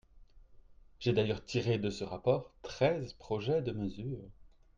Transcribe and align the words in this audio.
J’ai 0.99 1.13
d’ailleurs 1.13 1.45
tiré 1.45 1.77
de 1.77 1.91
ce 1.91 2.03
rapport 2.03 2.51
treize 2.63 3.13
projets 3.13 3.61
de 3.61 3.71
mesures. 3.71 4.31